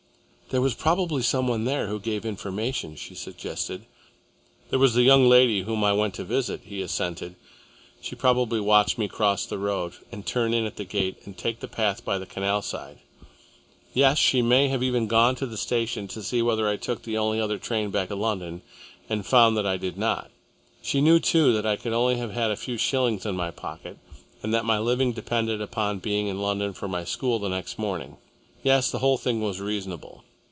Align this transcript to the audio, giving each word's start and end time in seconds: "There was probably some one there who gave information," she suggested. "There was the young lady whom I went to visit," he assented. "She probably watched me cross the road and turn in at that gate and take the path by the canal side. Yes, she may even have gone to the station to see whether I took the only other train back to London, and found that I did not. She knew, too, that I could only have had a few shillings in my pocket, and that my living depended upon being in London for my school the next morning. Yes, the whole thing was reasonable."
"There 0.53 0.59
was 0.59 0.73
probably 0.73 1.21
some 1.21 1.47
one 1.47 1.63
there 1.63 1.87
who 1.87 1.97
gave 1.97 2.25
information," 2.25 2.97
she 2.97 3.15
suggested. 3.15 3.85
"There 4.69 4.79
was 4.79 4.95
the 4.95 5.01
young 5.01 5.29
lady 5.29 5.61
whom 5.61 5.81
I 5.81 5.93
went 5.93 6.13
to 6.15 6.25
visit," 6.25 6.59
he 6.65 6.81
assented. 6.81 7.35
"She 8.01 8.17
probably 8.17 8.59
watched 8.59 8.97
me 8.97 9.07
cross 9.07 9.45
the 9.45 9.57
road 9.57 9.93
and 10.11 10.25
turn 10.25 10.53
in 10.53 10.65
at 10.65 10.75
that 10.75 10.89
gate 10.89 11.19
and 11.23 11.37
take 11.37 11.61
the 11.61 11.69
path 11.69 12.03
by 12.03 12.17
the 12.17 12.25
canal 12.25 12.61
side. 12.61 12.99
Yes, 13.93 14.17
she 14.17 14.41
may 14.41 14.73
even 14.73 15.03
have 15.03 15.07
gone 15.09 15.35
to 15.35 15.45
the 15.45 15.55
station 15.55 16.09
to 16.09 16.21
see 16.21 16.41
whether 16.41 16.67
I 16.67 16.75
took 16.75 17.03
the 17.03 17.17
only 17.17 17.39
other 17.39 17.57
train 17.57 17.89
back 17.89 18.09
to 18.09 18.15
London, 18.17 18.61
and 19.07 19.25
found 19.25 19.55
that 19.55 19.65
I 19.65 19.77
did 19.77 19.97
not. 19.97 20.31
She 20.81 20.99
knew, 20.99 21.21
too, 21.21 21.53
that 21.53 21.65
I 21.65 21.77
could 21.77 21.93
only 21.93 22.17
have 22.17 22.31
had 22.31 22.51
a 22.51 22.57
few 22.57 22.75
shillings 22.75 23.25
in 23.25 23.37
my 23.37 23.51
pocket, 23.51 23.99
and 24.43 24.53
that 24.53 24.65
my 24.65 24.79
living 24.79 25.13
depended 25.13 25.61
upon 25.61 25.99
being 25.99 26.27
in 26.27 26.41
London 26.41 26.73
for 26.73 26.89
my 26.89 27.05
school 27.05 27.39
the 27.39 27.47
next 27.47 27.79
morning. 27.79 28.17
Yes, 28.63 28.91
the 28.91 28.99
whole 28.99 29.17
thing 29.17 29.39
was 29.41 29.61
reasonable." 29.61 30.25